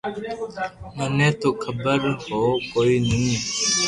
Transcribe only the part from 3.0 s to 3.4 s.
ني